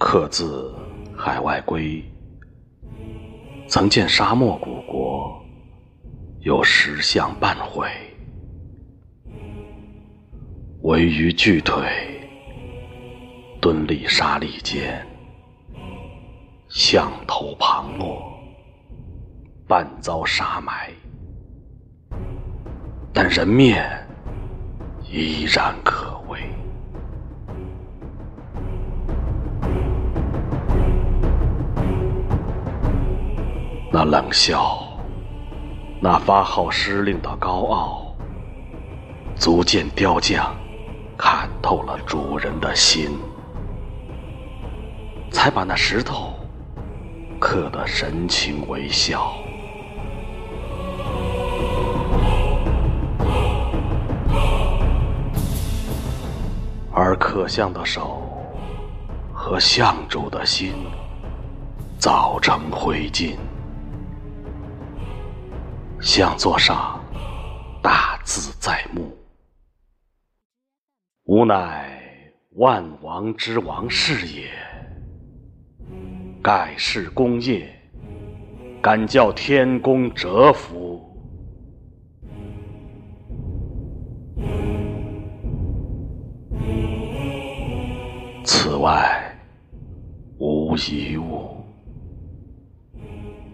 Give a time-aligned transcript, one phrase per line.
[0.00, 0.74] 客自
[1.14, 2.02] 海外归，
[3.68, 5.38] 曾见沙漠古国，
[6.40, 7.86] 有石像半毁。
[10.84, 11.86] 唯余巨腿，
[13.60, 15.06] 蹲立沙砾间，
[16.70, 18.22] 象头旁落，
[19.68, 20.90] 半遭沙埋。
[23.12, 23.86] 但人面
[25.12, 26.09] 依然可
[33.92, 34.78] 那冷笑，
[36.00, 38.14] 那发号施令的高傲，
[39.34, 40.54] 足见雕匠
[41.18, 43.18] 看透了主人的心，
[45.32, 46.32] 才把那石头
[47.40, 49.32] 刻得神情微笑。
[56.92, 58.22] 而刻像的手
[59.32, 60.74] 和像主的心，
[61.98, 63.34] 早成灰烬。
[66.00, 66.98] 像座上
[67.82, 69.14] 大字在目，
[71.24, 72.00] 吾乃
[72.56, 74.50] 万王之王是也。
[76.42, 77.68] 盖世功业，
[78.82, 81.06] 敢叫天公折服。
[88.42, 89.38] 此外
[90.38, 91.62] 无一物，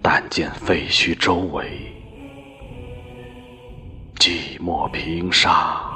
[0.00, 1.92] 但见废墟周围，
[4.26, 5.88] 寂寞平沙，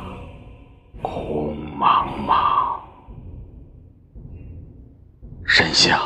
[1.02, 2.78] 空茫茫，
[5.44, 5.98] 身向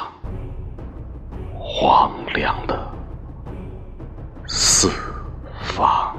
[1.52, 2.90] 荒凉的
[4.46, 4.88] 四
[5.60, 6.16] 方。